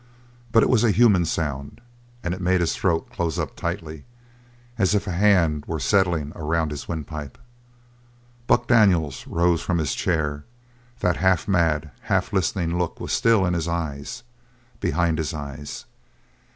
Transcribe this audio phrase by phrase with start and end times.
[0.51, 1.79] But it was a human sound
[2.23, 4.03] and it made his throat close up tightly,
[4.79, 7.37] as if a hand were settling around his wind pipe.
[8.47, 10.43] Buck Daniels rose from his chair;
[11.01, 14.23] that half mad, half listening look was still in his eyes
[14.79, 15.85] behind his eyes.